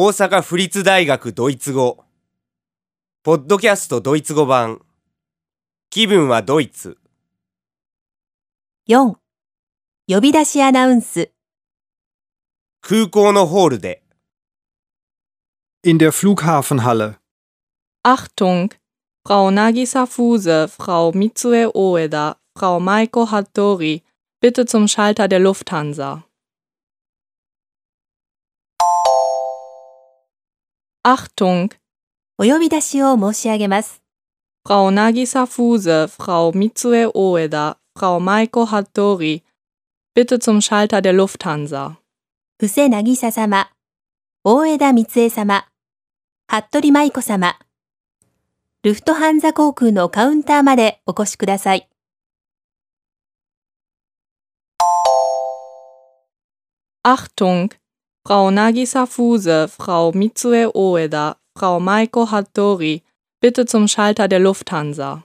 [0.00, 2.04] 大阪府立大学ドイツ語
[3.24, 4.80] ポッドキャストドイツ語版
[5.90, 6.98] 気分はドイツ
[8.88, 9.16] 4.
[10.06, 11.32] 呼び出しアナウンス
[12.80, 14.04] 空港のホールで
[15.84, 17.16] In der Flughafenhalle.
[18.04, 18.70] Achtung!
[19.26, 24.04] Frau Nagisa Fuse, Frau Mitsue Oeda, Frau Maiko Hattori,
[24.40, 26.27] bitte zum Schalter der Lufthansa.
[31.08, 31.70] Achtung!
[32.36, 34.02] お呼び出しを申し上げます。
[34.66, 39.42] Frau Nagisa Fuse, Frau Mitsue Oeda, Frau Maiko Hattori,
[40.14, 41.96] bitte zum Schalter der Lufthansa.
[42.58, 43.70] 布施渚様、
[44.44, 45.66] 大枝光恵様、
[46.46, 47.58] 服部舞子様、
[48.82, 51.88] ルフトハンザ航空のカウンターまでお越しください。
[57.02, 57.70] Achtung!
[58.28, 63.02] Frau Nagisa Fuse, Frau Mitsue Oeda, Frau Maiko Hattori,
[63.40, 65.24] bitte zum Schalter der Lufthansa.